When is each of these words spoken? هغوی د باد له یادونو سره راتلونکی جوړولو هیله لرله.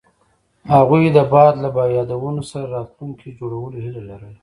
هغوی 0.73 1.03
د 1.15 1.19
باد 1.31 1.53
له 1.63 1.67
یادونو 1.97 2.41
سره 2.51 2.65
راتلونکی 2.75 3.29
جوړولو 3.39 3.77
هیله 3.85 4.01
لرله. 4.09 4.39